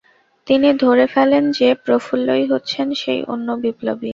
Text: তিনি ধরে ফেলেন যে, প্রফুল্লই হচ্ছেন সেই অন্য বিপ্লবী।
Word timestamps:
তিনি 0.47 0.69
ধরে 0.79 1.05
ফেলেন 1.07 1.43
যে, 1.51 1.67
প্রফুল্লই 1.85 2.43
হচ্ছেন 2.45 2.87
সেই 2.93 3.21
অন্য 3.27 3.47
বিপ্লবী। 3.63 4.09